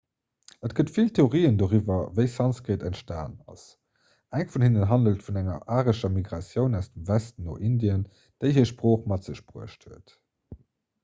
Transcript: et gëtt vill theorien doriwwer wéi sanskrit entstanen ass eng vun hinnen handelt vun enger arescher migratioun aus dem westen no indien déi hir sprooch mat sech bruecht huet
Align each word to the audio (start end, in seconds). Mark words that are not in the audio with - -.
et 0.67 0.73
gëtt 0.77 0.91
vill 0.93 1.09
theorien 1.17 1.57
doriwwer 1.57 2.07
wéi 2.19 2.23
sanskrit 2.35 2.85
entstanen 2.89 3.51
ass 3.55 3.65
eng 4.39 4.49
vun 4.53 4.65
hinnen 4.67 4.87
handelt 4.93 5.27
vun 5.27 5.39
enger 5.43 5.59
arescher 5.77 6.13
migratioun 6.15 6.79
aus 6.81 6.89
dem 6.95 7.05
westen 7.13 7.47
no 7.51 7.59
indien 7.71 8.07
déi 8.47 8.51
hir 8.57 8.69
sprooch 8.73 9.07
mat 9.13 9.31
sech 9.31 9.45
bruecht 9.53 9.87
huet 9.91 10.17